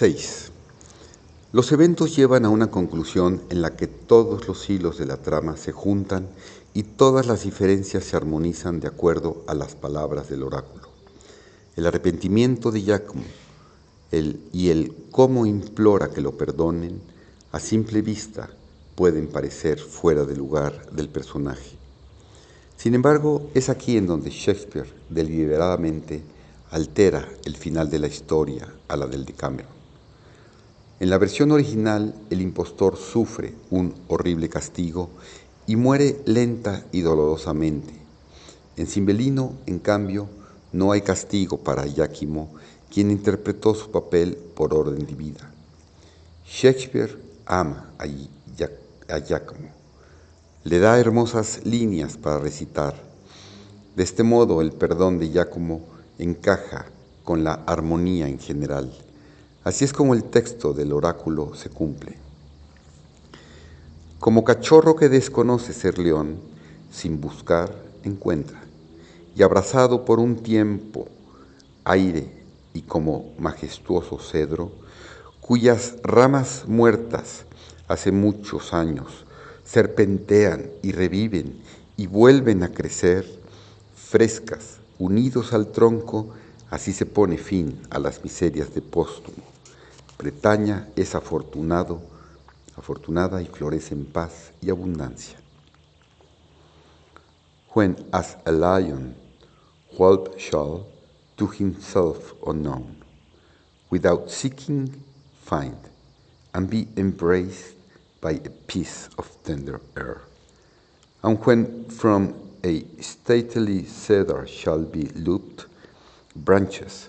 [0.00, 0.50] 6.
[1.52, 5.58] Los eventos llevan a una conclusión en la que todos los hilos de la trama
[5.58, 6.26] se juntan
[6.72, 10.88] y todas las diferencias se armonizan de acuerdo a las palabras del oráculo.
[11.76, 13.24] El arrepentimiento de Giacomo
[14.10, 17.02] y el cómo implora que lo perdonen,
[17.52, 18.48] a simple vista
[18.94, 21.76] pueden parecer fuera de lugar del personaje.
[22.78, 26.22] Sin embargo, es aquí en donde Shakespeare deliberadamente
[26.70, 29.79] altera el final de la historia a la del Decameron.
[31.00, 35.08] En la versión original, el impostor sufre un horrible castigo
[35.66, 37.94] y muere lenta y dolorosamente.
[38.76, 40.28] En Cimbelino, en cambio,
[40.74, 42.52] no hay castigo para Iachimo,
[42.92, 45.50] quien interpretó su papel por orden divina.
[46.46, 49.70] Shakespeare ama a, Iachimo.
[50.64, 52.94] Le da hermosas líneas para recitar.
[53.96, 55.80] De este modo, el perdón de Giacomo
[56.18, 56.84] encaja
[57.24, 58.92] con la armonía en general.
[59.62, 62.16] Así es como el texto del oráculo se cumple.
[64.18, 66.40] Como cachorro que desconoce ser león,
[66.90, 68.58] sin buscar, encuentra,
[69.36, 71.08] y abrazado por un tiempo,
[71.84, 72.32] aire
[72.72, 74.72] y como majestuoso cedro,
[75.42, 77.44] cuyas ramas muertas
[77.86, 79.26] hace muchos años
[79.64, 81.60] serpentean y reviven
[81.98, 83.26] y vuelven a crecer,
[83.94, 86.30] frescas, unidos al tronco,
[86.70, 89.49] así se pone fin a las miserias de póstumo.
[90.20, 92.02] Bretaña es afortunado,
[92.76, 95.38] afortunada y florece en paz y abundancia.
[97.74, 99.14] When as a lion
[99.96, 100.86] whelp shall
[101.38, 102.96] to himself unknown,
[103.88, 104.92] without seeking
[105.46, 105.78] find,
[106.52, 107.76] and be embraced
[108.20, 110.20] by a piece of tender air.
[111.22, 115.64] And when from a stately cedar shall be looped
[116.36, 117.08] branches,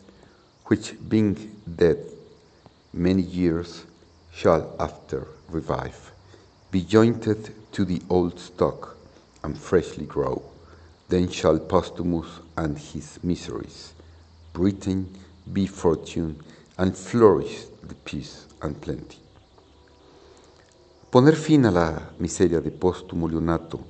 [0.68, 2.11] which being dead
[2.94, 3.86] many years
[4.34, 6.12] shall after revive,
[6.72, 8.98] be jointed to the old stock
[9.44, 10.42] and freshly grow.
[11.10, 13.94] Then shall Posthumus and his miseries,
[14.54, 15.08] Britain
[15.52, 16.38] be fortune,
[16.78, 19.18] and flourish the peace and plenty.
[21.12, 23.82] Poner fin a la miseria de Póstumo Leonato,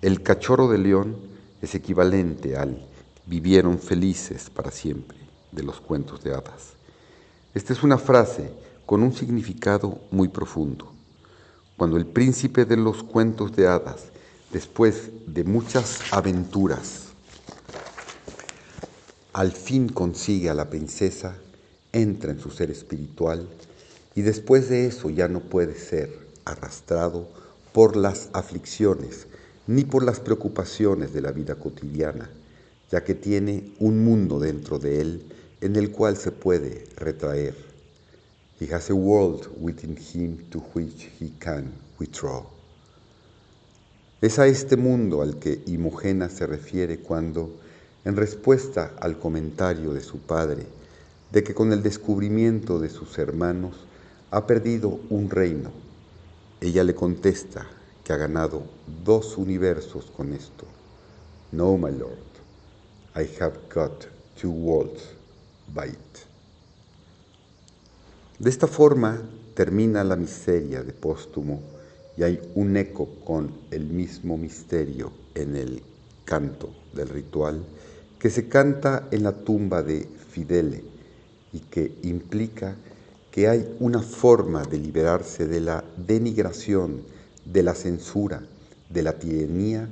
[0.00, 1.16] el cachorro de león,
[1.60, 2.86] es equivalente al
[3.26, 5.18] vivieron felices para siempre
[5.50, 6.77] de los cuentos de hadas.
[7.54, 8.50] Esta es una frase
[8.84, 10.92] con un significado muy profundo.
[11.78, 14.04] Cuando el príncipe de los cuentos de hadas,
[14.52, 17.04] después de muchas aventuras,
[19.32, 21.36] al fin consigue a la princesa,
[21.92, 23.48] entra en su ser espiritual
[24.14, 27.28] y después de eso ya no puede ser arrastrado
[27.72, 29.26] por las aflicciones
[29.66, 32.28] ni por las preocupaciones de la vida cotidiana,
[32.90, 35.22] ya que tiene un mundo dentro de él
[35.60, 37.54] en el cual se puede retraer.
[38.60, 42.44] He has a world within him to which he can withdraw.
[44.20, 47.50] Es a este mundo al que Imogena se refiere cuando,
[48.04, 50.66] en respuesta al comentario de su padre,
[51.30, 53.74] de que con el descubrimiento de sus hermanos
[54.30, 55.70] ha perdido un reino,
[56.60, 57.66] ella le contesta
[58.02, 58.62] que ha ganado
[59.04, 60.66] dos universos con esto.
[61.52, 62.18] No, my lord,
[63.14, 65.17] I have got two worlds
[68.38, 69.22] De esta forma
[69.54, 71.60] termina la miseria de Póstumo
[72.16, 75.82] y hay un eco con el mismo misterio en el
[76.24, 77.64] canto del ritual
[78.18, 80.82] que se canta en la tumba de Fidele
[81.52, 82.74] y que implica
[83.30, 87.02] que hay una forma de liberarse de la denigración,
[87.44, 88.42] de la censura,
[88.88, 89.88] de la tiranía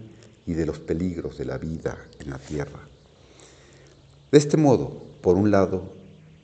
[0.47, 2.81] y de los peligros de la vida en la tierra.
[4.33, 5.83] De este modo, por un lado,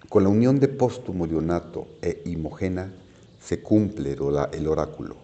[0.08, 2.92] con la unión de Póstumo Leonato e Imogena
[3.40, 5.14] se cumple el oráculo.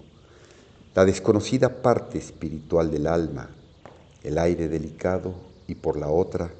[0.94, 3.50] La desconocida parte espiritual del alma,
[4.22, 5.34] el aire delicado
[5.66, 6.52] y por la otra,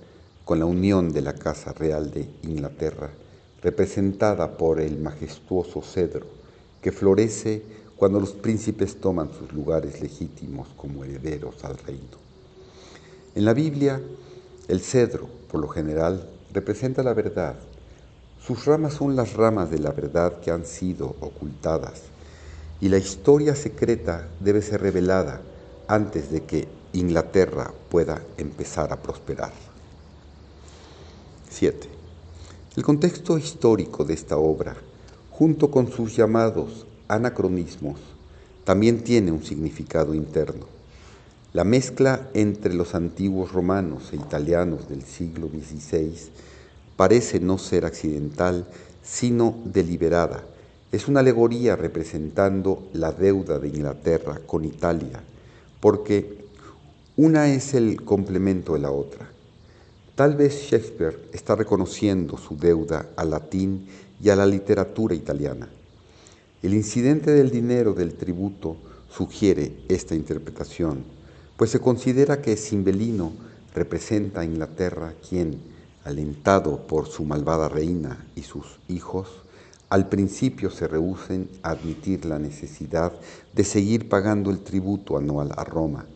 [0.44, 3.10] con la unión de la Casa Real de Inglaterra,
[3.62, 6.26] representada por el majestuoso cedro
[6.82, 7.62] que florece
[7.94, 12.18] cuando los príncipes toman sus lugares legítimos como herederos al reino.
[13.36, 14.02] En la Biblia,
[14.66, 17.56] el cedro, por lo general, representa la verdad.
[18.44, 22.02] Sus ramas son las ramas de la verdad que han sido ocultadas
[22.80, 25.40] y la historia secreta debe ser revelada
[25.88, 29.52] antes de que Inglaterra pueda empezar a prosperar.
[31.50, 31.88] 7.
[32.76, 34.76] El contexto histórico de esta obra,
[35.30, 37.98] junto con sus llamados anacronismos,
[38.64, 40.77] también tiene un significado interno.
[41.58, 46.14] La mezcla entre los antiguos romanos e italianos del siglo XVI
[46.94, 48.64] parece no ser accidental,
[49.02, 50.44] sino deliberada.
[50.92, 55.20] Es una alegoría representando la deuda de Inglaterra con Italia,
[55.80, 56.44] porque
[57.16, 59.28] una es el complemento de la otra.
[60.14, 63.88] Tal vez Shakespeare está reconociendo su deuda al latín
[64.22, 65.68] y a la literatura italiana.
[66.62, 68.76] El incidente del dinero del tributo
[69.10, 71.17] sugiere esta interpretación,
[71.58, 73.32] pues se considera que Cimbelino
[73.74, 75.60] representa a Inglaterra quien,
[76.04, 79.28] alentado por su malvada reina y sus hijos,
[79.88, 83.12] al principio se rehúsen a admitir la necesidad
[83.52, 86.06] de seguir pagando el tributo anual a Roma,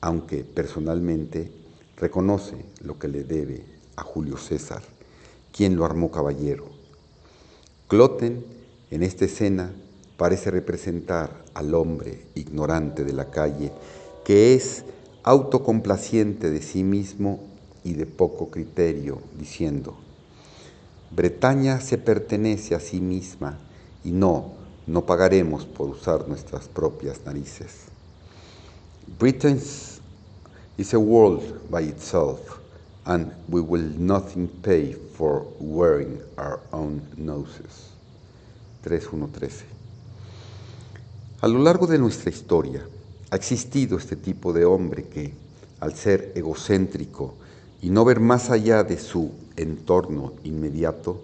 [0.00, 1.50] aunque personalmente
[1.96, 3.64] reconoce lo que le debe
[3.96, 4.82] a Julio César,
[5.50, 6.68] quien lo armó caballero.
[7.88, 8.44] Cloten,
[8.92, 9.72] en esta escena,
[10.16, 13.72] parece representar al hombre ignorante de la calle
[14.24, 14.84] que es
[15.22, 17.40] autocomplaciente de sí mismo
[17.84, 19.94] y de poco criterio, diciendo,
[21.10, 23.58] Bretaña se pertenece a sí misma
[24.02, 24.52] y no,
[24.86, 27.84] no pagaremos por usar nuestras propias narices.
[29.18, 29.60] Britain
[30.76, 32.58] is a world by itself
[33.04, 37.92] and we will nothing pay for wearing our own noses.
[38.84, 39.64] 3.1.13
[41.40, 42.86] a lo largo de nuestra historia
[43.34, 45.34] ha existido este tipo de hombre que,
[45.80, 47.34] al ser egocéntrico
[47.82, 51.20] y no ver más allá de su entorno inmediato,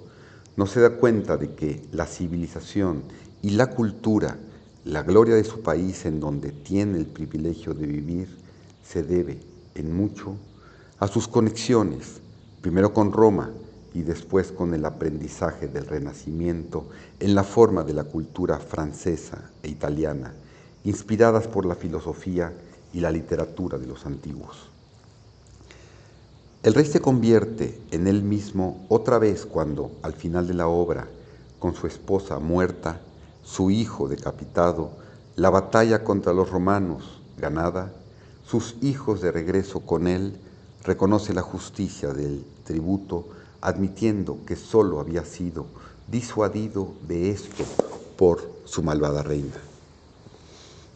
[0.56, 3.04] no se da cuenta de que la civilización
[3.42, 4.36] y la cultura,
[4.84, 8.26] la gloria de su país en donde tiene el privilegio de vivir,
[8.84, 9.38] se debe
[9.76, 10.34] en mucho
[10.98, 12.20] a sus conexiones,
[12.60, 13.50] primero con Roma,
[13.94, 16.86] y después con el aprendizaje del Renacimiento
[17.20, 20.34] en la forma de la cultura francesa e italiana,
[20.84, 22.52] inspiradas por la filosofía
[22.92, 24.68] y la literatura de los antiguos.
[26.62, 31.08] El rey se convierte en él mismo otra vez cuando, al final de la obra,
[31.58, 33.00] con su esposa muerta,
[33.42, 34.90] su hijo decapitado,
[35.36, 37.92] la batalla contra los romanos ganada,
[38.46, 40.36] sus hijos de regreso con él,
[40.84, 43.28] reconoce la justicia del tributo
[43.60, 45.66] admitiendo que sólo había sido
[46.10, 47.64] disuadido de esto
[48.16, 49.69] por su malvada reina.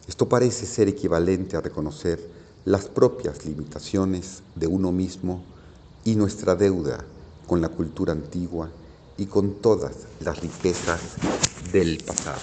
[0.07, 2.19] Esto parece ser equivalente a reconocer
[2.65, 5.43] las propias limitaciones de uno mismo
[6.03, 7.03] y nuestra deuda
[7.47, 8.69] con la cultura antigua
[9.17, 11.01] y con todas las riquezas
[11.71, 12.39] del pasado.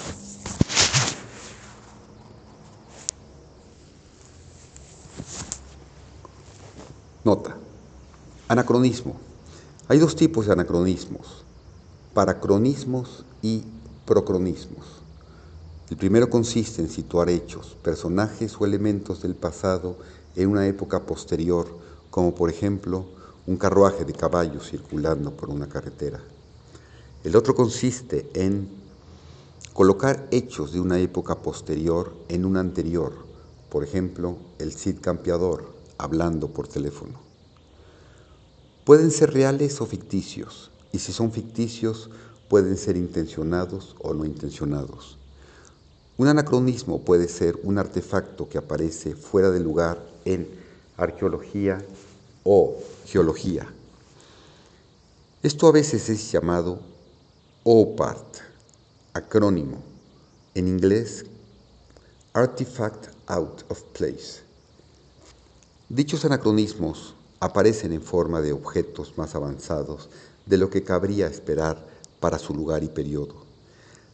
[7.24, 7.56] Nota.
[8.48, 9.16] Anacronismo
[9.92, 11.44] hay dos tipos de anacronismos,
[12.14, 13.64] paracronismos y
[14.06, 15.01] procronismos.
[15.92, 19.98] El primero consiste en situar hechos, personajes o elementos del pasado
[20.36, 21.68] en una época posterior,
[22.08, 23.04] como por ejemplo
[23.46, 26.18] un carruaje de caballos circulando por una carretera.
[27.24, 28.70] El otro consiste en
[29.74, 33.12] colocar hechos de una época posterior en una anterior,
[33.68, 37.20] por ejemplo, el Cid Campeador hablando por teléfono.
[38.86, 42.08] Pueden ser reales o ficticios, y si son ficticios,
[42.48, 45.18] pueden ser intencionados o no intencionados.
[46.18, 50.46] Un anacronismo puede ser un artefacto que aparece fuera de lugar en
[50.96, 51.82] arqueología
[52.44, 53.66] o geología.
[55.42, 56.80] Esto a veces es llamado
[57.64, 58.38] OPART,
[59.14, 59.82] acrónimo,
[60.54, 61.24] en inglés
[62.34, 64.42] Artifact Out of Place.
[65.88, 70.08] Dichos anacronismos aparecen en forma de objetos más avanzados
[70.46, 71.84] de lo que cabría esperar
[72.20, 73.41] para su lugar y periodo.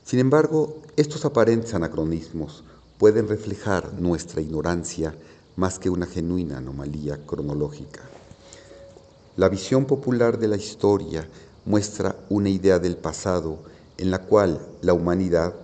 [0.08, 2.64] Sin embargo, estos aparentes anacronismos
[2.96, 5.14] pueden reflejar nuestra ignorancia
[5.54, 8.00] más que una genuina anomalía cronológica.
[9.36, 11.28] La visión popular de la historia
[11.66, 13.58] muestra una idea del pasado
[13.98, 15.54] en la cual la humanidad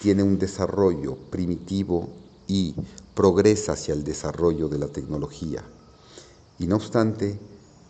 [0.00, 2.08] tiene un desarrollo primitivo
[2.48, 2.74] y
[3.14, 5.62] progresa hacia el desarrollo de la tecnología.
[6.58, 7.38] Y no obstante,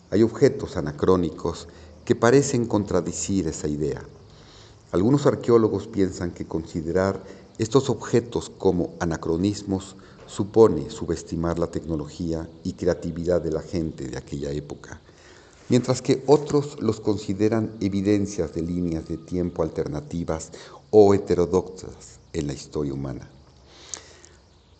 [0.09, 1.69] hay objetos anacrónicos
[2.03, 4.03] que parecen contradecir esa idea.
[4.91, 7.23] Algunos arqueólogos piensan que considerar
[7.57, 9.95] estos objetos como anacronismos
[10.27, 14.99] supone subestimar la tecnología y creatividad de la gente de aquella época,
[15.69, 20.51] mientras que otros los consideran evidencias de líneas de tiempo alternativas
[20.89, 23.29] o heterodoxas en la historia humana.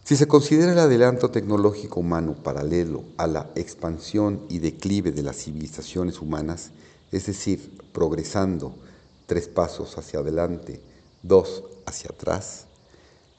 [0.03, 5.38] Si se considera el adelanto tecnológico humano paralelo a la expansión y declive de las
[5.38, 6.72] civilizaciones humanas,
[7.13, 8.74] es decir, progresando
[9.31, 10.81] tres pasos hacia adelante,
[11.23, 12.65] dos hacia atrás,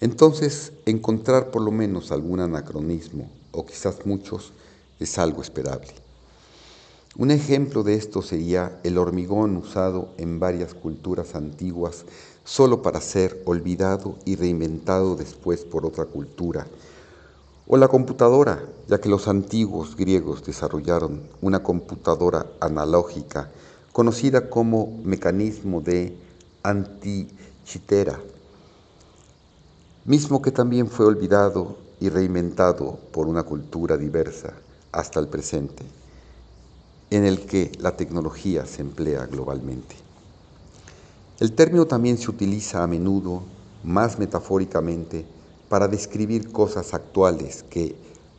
[0.00, 4.54] entonces encontrar por lo menos algún anacronismo, o quizás muchos,
[4.99, 5.92] es algo esperable.
[7.18, 12.06] Un ejemplo de esto sería el hormigón usado en varias culturas antiguas
[12.42, 16.66] solo para ser olvidado y reinventado después por otra cultura.
[17.66, 23.50] O la computadora, ya que los antiguos griegos desarrollaron una computadora analógica
[23.92, 26.16] conocida como mecanismo de
[26.62, 28.18] antichitera,
[30.04, 34.54] mismo que también fue olvidado y reinventado por una cultura diversa
[34.90, 35.84] hasta el presente,
[37.11, 39.94] en el que la tecnología se emplea globalmente.
[41.38, 43.42] El término también se utiliza a menudo,
[43.84, 45.26] más metafóricamente,
[45.68, 47.94] para describir cosas actuales que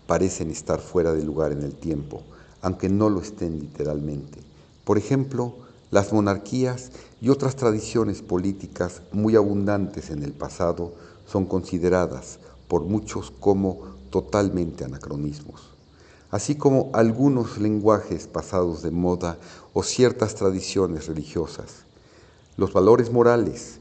[0.08, 2.22] parecen estar fuera de lugar en el tiempo,
[2.62, 4.53] aunque no lo estén literalmente.
[4.84, 5.56] Por ejemplo,
[5.92, 10.94] las monarquías y otras tradiciones políticas muy abundantes en el pasado
[11.26, 15.70] son consideradas por muchos como totalmente anacronismos,
[16.32, 19.38] así como algunos lenguajes pasados de moda
[19.74, 21.86] o ciertas tradiciones religiosas.
[22.58, 23.80] Los valores morales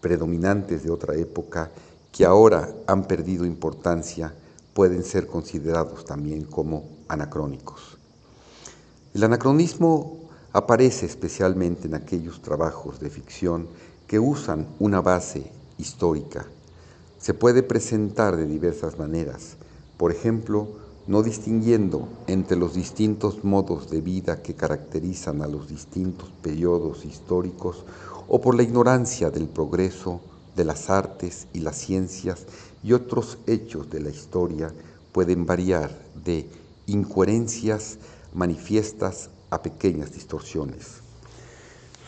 [0.00, 1.70] predominantes de otra época
[2.10, 4.34] que ahora han perdido importancia
[4.74, 7.98] pueden ser considerados también como anacrónicos.
[9.14, 10.19] El anacronismo
[10.52, 13.68] aparece especialmente en aquellos trabajos de ficción
[14.06, 16.46] que usan una base histórica.
[17.18, 19.56] Se puede presentar de diversas maneras,
[19.96, 20.68] por ejemplo,
[21.06, 27.84] no distinguiendo entre los distintos modos de vida que caracterizan a los distintos periodos históricos
[28.28, 30.20] o por la ignorancia del progreso
[30.56, 32.46] de las artes y las ciencias
[32.82, 34.72] y otros hechos de la historia
[35.12, 36.48] pueden variar de
[36.86, 37.98] incoherencias
[38.32, 41.00] manifiestas a pequeñas distorsiones.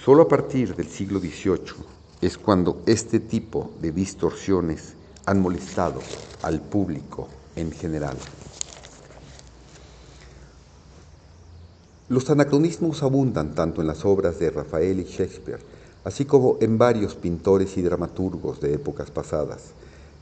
[0.04, 1.84] Solo a partir del siglo XVIII
[2.20, 4.94] es cuando este tipo de distorsiones
[5.26, 6.00] han molestado
[6.42, 8.16] al público en general.
[12.08, 15.60] Los anacronismos abundan tanto en las obras de Rafael y Shakespeare
[16.04, 19.72] así como en varios pintores y dramaturgos de épocas pasadas.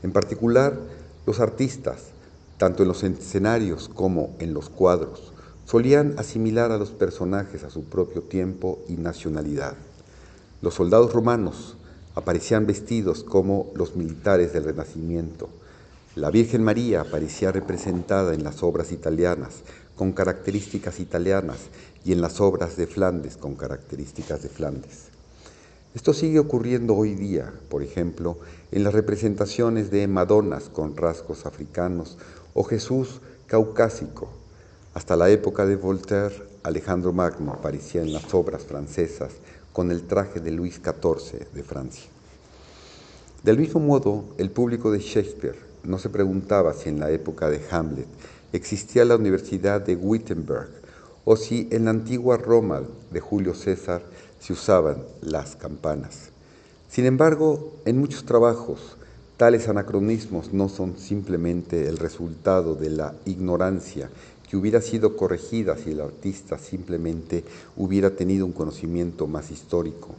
[0.03, 0.77] En particular,
[1.25, 2.09] los artistas,
[2.57, 5.33] tanto en los escenarios como en los cuadros,
[5.71, 9.75] solían asimilar a los personajes a su propio tiempo y nacionalidad.
[10.61, 11.77] Los soldados romanos
[12.13, 15.47] aparecían vestidos como los militares del Renacimiento.
[16.15, 19.61] La Virgen María aparecía representada en las obras italianas
[19.95, 21.59] con características italianas
[22.03, 25.05] y en las obras de Flandes con características de Flandes.
[25.95, 28.39] Esto sigue ocurriendo hoy día, por ejemplo,
[28.73, 32.17] en las representaciones de Madonas con rasgos africanos
[32.53, 34.40] o Jesús caucásico.
[34.93, 39.31] Hasta la época de Voltaire, Alejandro Magno aparecía en las obras francesas
[39.71, 42.09] con el traje de Luis XIV de Francia.
[43.41, 47.61] Del mismo modo, el público de Shakespeare no se preguntaba si en la época de
[47.71, 48.07] Hamlet
[48.51, 50.69] existía la Universidad de Wittenberg
[51.23, 52.81] o si en la antigua Roma
[53.11, 54.01] de Julio César
[54.41, 56.31] se usaban las campanas.
[56.89, 58.97] Sin embargo, en muchos trabajos,
[59.37, 64.09] tales anacronismos no son simplemente el resultado de la ignorancia
[64.51, 67.45] que hubiera sido corregida si el artista simplemente
[67.77, 70.09] hubiera tenido un conocimiento más histórico.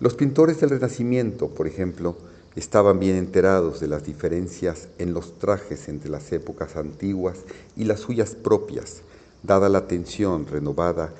[0.00, 2.16] Los pintores del Renacimiento, por ejemplo,
[2.56, 7.36] estaban bien enterados de las diferencias en los trajes entre las épocas antiguas
[7.76, 9.02] y las suyas propias,
[9.42, 11.12] dada la atención renovada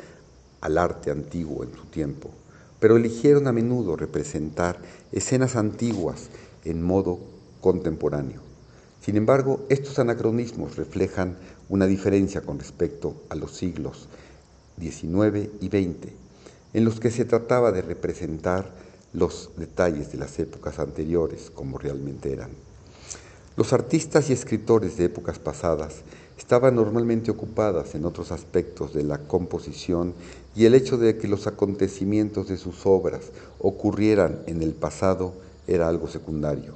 [0.63, 2.31] al arte antiguo en su tiempo,
[2.81, 4.79] pero eligieron a menudo representar
[5.13, 6.31] escenas antiguas
[6.65, 7.19] en modo
[7.61, 8.41] contemporáneo.
[9.03, 11.37] Sin embargo, estos anacronismos reflejan
[11.69, 14.09] una diferencia con respecto a los siglos
[14.79, 16.13] XIX y XX,
[16.75, 18.71] en los que se trataba de representar
[19.13, 22.51] los detalles de las épocas anteriores como realmente eran.
[23.57, 25.97] Los artistas y escritores de épocas pasadas
[26.39, 30.15] estaban normalmente ocupadas en otros aspectos de la composición
[30.55, 35.33] y el hecho de que los acontecimientos de sus obras ocurrieran en el pasado
[35.67, 36.75] era algo secundario.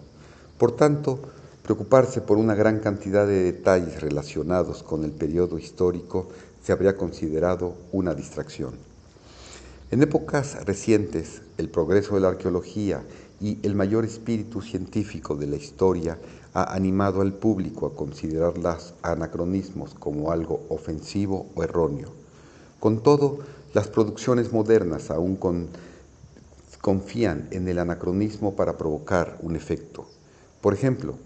[0.59, 1.21] Por tanto,
[1.63, 6.29] preocuparse por una gran cantidad de detalles relacionados con el periodo histórico
[6.63, 8.75] se habría considerado una distracción.
[9.91, 13.03] En épocas recientes, el progreso de la arqueología
[13.41, 16.19] y el mayor espíritu científico de la historia
[16.55, 22.09] ha animado al público a considerar los anacronismos como algo ofensivo o erróneo.
[22.81, 23.39] Con todo,
[23.75, 25.39] las producciones modernas aún
[26.81, 30.07] confían en el anacronismo para provocar un efecto.
[30.61, 31.17] Por ejemplo,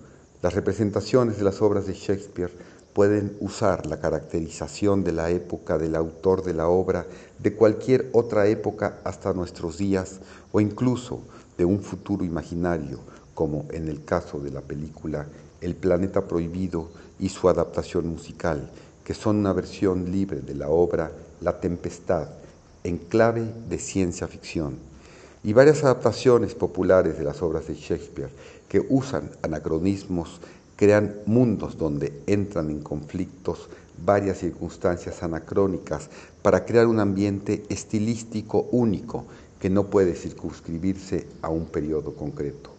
[0.42, 2.52] las representaciones de las obras de Shakespeare
[2.92, 7.06] pueden usar la caracterización de la época del autor de la obra
[7.38, 10.20] de cualquier otra época hasta nuestros días
[10.52, 11.20] o incluso
[11.58, 13.00] de un futuro imaginario
[13.34, 15.26] como en el caso de la película
[15.60, 16.88] El planeta prohibido
[17.18, 18.70] y su adaptación musical,
[19.04, 22.28] que son una versión libre de la obra La Tempestad,
[22.82, 24.76] en clave de ciencia ficción,
[25.44, 28.30] y varias adaptaciones populares de las obras de Shakespeare
[28.68, 30.40] que usan anacronismos,
[30.76, 33.68] crean mundos donde entran en conflictos
[34.04, 36.10] varias circunstancias anacrónicas
[36.42, 39.24] para crear un ambiente estilístico único
[39.58, 42.70] que no puede circunscribirse a un periodo concreto.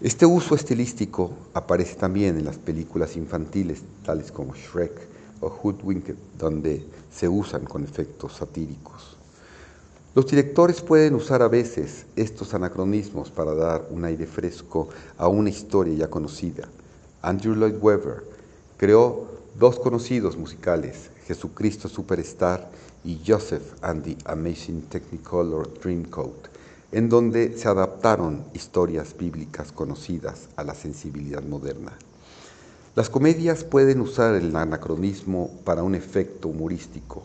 [0.00, 4.92] Este uso estilístico aparece también en las películas infantiles tales como Shrek
[5.40, 9.17] o Hoodwinked, donde se usan con efectos satíricos.
[10.18, 15.48] Los directores pueden usar a veces estos anacronismos para dar un aire fresco a una
[15.48, 16.68] historia ya conocida.
[17.22, 18.24] Andrew Lloyd Webber
[18.76, 22.68] creó dos conocidos musicales, Jesucristo Superstar
[23.04, 26.48] y Joseph and the Amazing Technicolor Dreamcoat,
[26.90, 31.92] en donde se adaptaron historias bíblicas conocidas a la sensibilidad moderna.
[32.96, 37.22] Las comedias pueden usar el anacronismo para un efecto humorístico.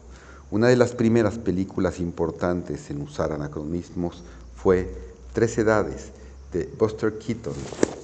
[0.53, 4.22] Una de las primeras películas importantes en usar anacronismos
[4.55, 4.88] fue
[5.33, 6.12] Tres Edades
[6.51, 7.55] de Buster Keaton,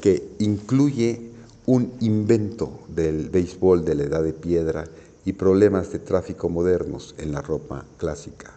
[0.02, 1.30] que incluye
[1.68, 4.86] un invento del béisbol de la edad de piedra
[5.26, 8.52] y problemas de tráfico modernos en la ropa clásica.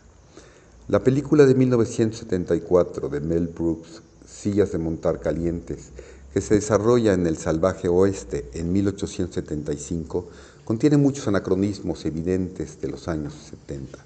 [0.89, 5.91] La película de 1974 de Mel Brooks, Sillas de montar calientes,
[6.33, 10.29] que se desarrolla en el salvaje oeste en 1875,
[10.65, 13.99] contiene muchos anacronismos evidentes de los años 70,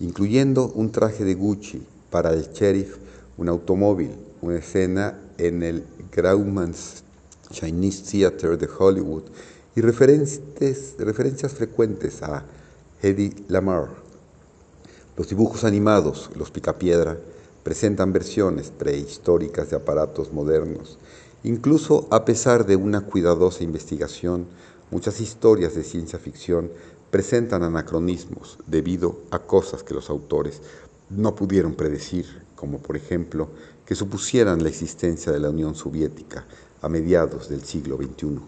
[0.00, 2.96] incluyendo un traje de Gucci para el sheriff,
[3.36, 7.02] un automóvil, una escena en el Grauman's
[7.50, 9.24] Chinese Theater de Hollywood
[9.74, 12.44] y referencias frecuentes a
[13.02, 13.88] Hedy Lamar.
[15.16, 17.18] Los dibujos animados, los picapiedra,
[17.62, 20.98] presentan versiones prehistóricas de aparatos modernos.
[21.42, 24.46] Incluso a pesar de una cuidadosa investigación,
[24.90, 26.70] muchas historias de ciencia ficción
[27.10, 30.60] presentan anacronismos debido a cosas que los autores
[31.10, 33.48] no pudieron predecir, como por ejemplo
[33.84, 36.46] que supusieran la existencia de la Unión Soviética
[36.82, 38.40] a mediados del siglo XXI.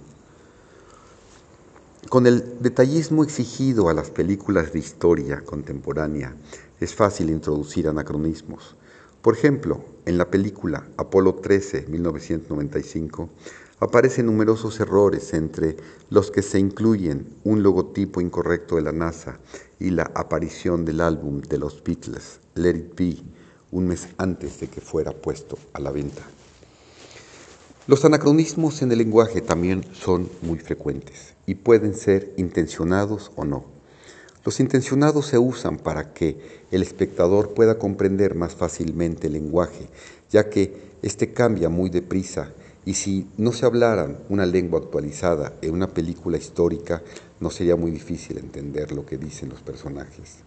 [2.08, 6.34] Con el detallismo exigido a las películas de historia contemporánea,
[6.80, 8.76] es fácil introducir anacronismos.
[9.20, 13.28] Por ejemplo, en la película Apolo 13, 1995,
[13.80, 15.76] aparecen numerosos errores entre
[16.10, 19.38] los que se incluyen un logotipo incorrecto de la NASA
[19.78, 23.16] y la aparición del álbum de los Beatles, Let It Be,
[23.70, 26.22] un mes antes de que fuera puesto a la venta.
[27.86, 33.64] Los anacronismos en el lenguaje también son muy frecuentes y pueden ser intencionados o no.
[34.44, 39.88] Los intencionados se usan para que el espectador pueda comprender más fácilmente el lenguaje,
[40.30, 42.52] ya que éste cambia muy deprisa
[42.84, 47.02] y si no se hablaran una lengua actualizada en una película histórica,
[47.40, 50.38] no sería muy difícil entender lo que dicen los personajes.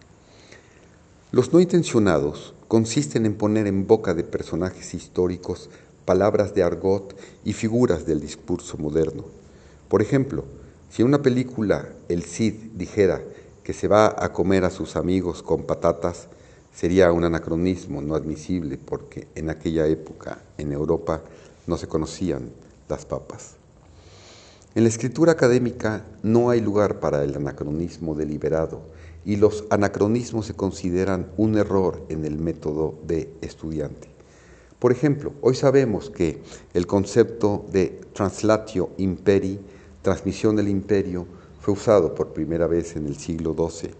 [1.30, 5.70] Los no intencionados consisten en poner en boca de personajes históricos
[6.04, 9.24] palabras de argot y figuras del discurso moderno.
[9.88, 10.44] Por ejemplo,
[10.90, 13.22] si en una película el Cid dijera
[13.62, 16.28] que se va a comer a sus amigos con patatas,
[16.74, 21.22] sería un anacronismo no admisible porque en aquella época en Europa
[21.66, 22.50] no se conocían
[22.88, 23.56] las papas.
[24.74, 28.80] En la escritura académica no hay lugar para el anacronismo deliberado
[29.24, 34.08] y los anacronismos se consideran un error en el método de estudiante.
[34.78, 36.42] Por ejemplo, hoy sabemos que
[36.74, 39.60] el concepto de translatio imperi,
[40.02, 41.26] transmisión del imperio,
[41.60, 43.90] fue usado por primera vez en el siglo XII.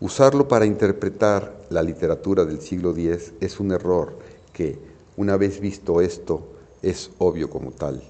[0.00, 4.16] Usarlo para interpretar la literatura del siglo X es un error
[4.52, 4.78] que,
[5.16, 6.53] una vez visto esto,
[6.84, 8.02] es obvio como tal.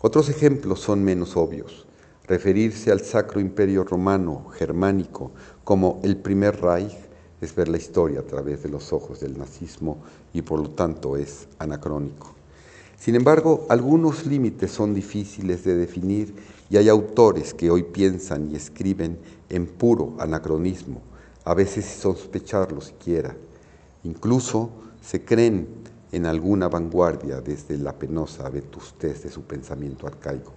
[0.00, 1.86] Otros ejemplos son menos obvios.
[2.26, 5.32] Referirse al Sacro Imperio Romano Germánico
[5.64, 6.96] como el primer Reich
[7.40, 9.98] es ver la historia a través de los ojos del nazismo
[10.32, 12.34] y por lo tanto es anacrónico.
[12.98, 16.34] Sin embargo, algunos límites son difíciles de definir
[16.68, 21.00] y hay autores que hoy piensan y escriben en puro anacronismo,
[21.44, 23.34] a veces sin sospecharlo siquiera.
[24.04, 24.70] Incluso
[25.02, 25.79] se creen
[26.12, 30.52] en alguna vanguardia desde la penosa vetustez de su pensamiento arcaico.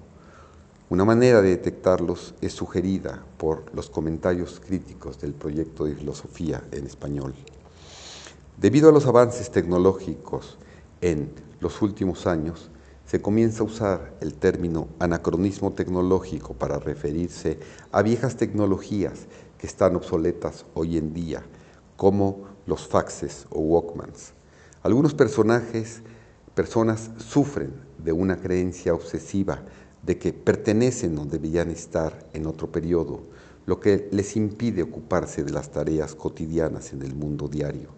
[0.90, 6.86] Una manera de detectarlos es sugerida por los comentarios críticos del proyecto de filosofía en
[6.86, 7.34] español.
[8.58, 10.58] Debido a los avances tecnológicos
[11.02, 12.70] en los últimos años,
[13.06, 17.60] se comienza a usar el término anacronismo tecnológico para referirse
[17.92, 21.44] a viejas tecnologías que están obsoletas hoy en día,
[21.96, 24.34] como los faxes o walkmans.
[24.84, 26.02] Algunos personajes,
[26.56, 29.64] personas sufren de una creencia obsesiva
[30.02, 33.22] de que pertenecen o debían estar en otro periodo,
[33.66, 37.92] lo que les impide ocuparse de las tareas cotidianas en el mundo diario.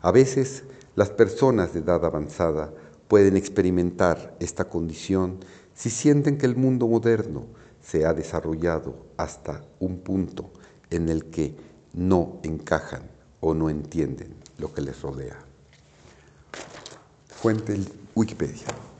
[0.00, 0.64] A veces,
[0.96, 2.74] las personas de edad avanzada
[3.06, 5.38] pueden experimentar esta condición
[5.72, 7.46] si sienten que el mundo moderno
[7.80, 10.50] se ha desarrollado hasta un punto
[10.90, 11.54] en el que
[11.92, 15.43] no encajan o no entienden lo que les rodea.
[17.28, 17.78] Fuente
[18.14, 18.93] Wikipedia.